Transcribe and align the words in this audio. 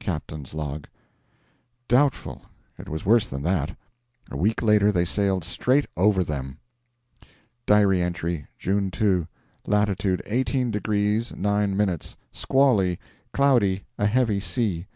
Captain's 0.00 0.52
Log. 0.52 0.86
Doubtful! 1.88 2.42
It 2.78 2.90
was 2.90 3.06
worse 3.06 3.26
than 3.26 3.42
that. 3.44 3.74
A 4.30 4.36
week 4.36 4.60
later 4.60 4.92
they 4.92 5.06
sailed 5.06 5.44
straight 5.44 5.86
over 5.96 6.22
them. 6.22 6.58
(Diary 7.64 8.02
entry) 8.02 8.48
June 8.58 8.90
2. 8.90 9.26
Latitude 9.66 10.22
18 10.26 10.70
degrees 10.70 11.34
9 11.34 11.74
minutes. 11.74 12.18
Squally, 12.32 12.98
cloudy, 13.32 13.86
a 13.96 14.04
heavy 14.04 14.40
sea.... 14.40 14.86